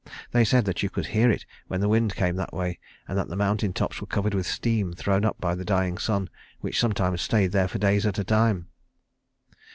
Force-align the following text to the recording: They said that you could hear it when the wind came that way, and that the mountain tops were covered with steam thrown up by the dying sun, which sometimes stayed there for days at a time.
They 0.31 0.43
said 0.43 0.65
that 0.65 0.81
you 0.81 0.89
could 0.89 1.05
hear 1.13 1.29
it 1.29 1.45
when 1.67 1.79
the 1.79 1.87
wind 1.87 2.15
came 2.15 2.35
that 2.37 2.55
way, 2.55 2.79
and 3.07 3.15
that 3.19 3.27
the 3.27 3.35
mountain 3.35 3.71
tops 3.71 4.01
were 4.01 4.07
covered 4.07 4.33
with 4.33 4.47
steam 4.47 4.93
thrown 4.93 5.23
up 5.23 5.39
by 5.39 5.53
the 5.53 5.63
dying 5.63 5.99
sun, 5.99 6.27
which 6.59 6.79
sometimes 6.79 7.21
stayed 7.21 7.51
there 7.51 7.67
for 7.67 7.77
days 7.77 8.07
at 8.07 8.17
a 8.17 8.23
time. 8.23 8.65